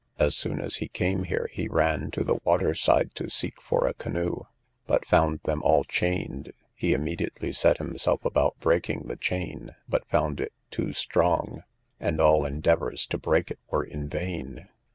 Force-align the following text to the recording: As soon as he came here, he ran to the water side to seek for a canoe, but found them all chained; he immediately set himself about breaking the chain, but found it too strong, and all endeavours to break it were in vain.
As 0.17 0.35
soon 0.35 0.59
as 0.59 0.77
he 0.77 0.87
came 0.87 1.25
here, 1.25 1.47
he 1.53 1.67
ran 1.67 2.09
to 2.09 2.23
the 2.23 2.39
water 2.43 2.73
side 2.73 3.13
to 3.13 3.29
seek 3.29 3.61
for 3.61 3.85
a 3.85 3.93
canoe, 3.93 4.45
but 4.87 5.05
found 5.05 5.41
them 5.43 5.61
all 5.61 5.83
chained; 5.83 6.53
he 6.73 6.93
immediately 6.93 7.51
set 7.51 7.77
himself 7.77 8.25
about 8.25 8.59
breaking 8.59 9.03
the 9.05 9.15
chain, 9.15 9.75
but 9.87 10.09
found 10.09 10.39
it 10.41 10.53
too 10.71 10.91
strong, 10.93 11.61
and 11.99 12.19
all 12.19 12.45
endeavours 12.45 13.05
to 13.05 13.19
break 13.19 13.51
it 13.51 13.59
were 13.69 13.83
in 13.83 14.09
vain. 14.09 14.69